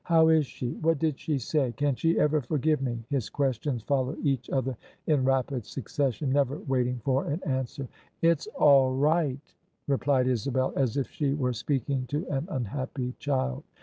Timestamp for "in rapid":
5.05-5.63